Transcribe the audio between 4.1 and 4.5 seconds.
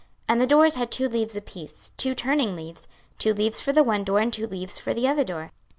and two